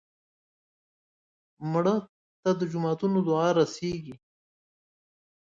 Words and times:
مړه 1.71 1.95
ته 2.41 2.49
د 2.59 2.61
جوماتونو 2.71 3.17
دعا 3.27 3.49
رسېږي 3.59 4.15